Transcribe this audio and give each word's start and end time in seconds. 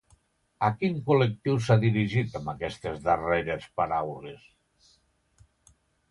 A 0.67 0.69
quin 0.77 0.95
col·lectiu 1.09 1.57
s'ha 1.65 1.75
dirigit 1.83 2.37
amb 2.39 2.51
aquestes 2.53 3.03
darreres 3.07 3.67
paraules? 3.81 4.95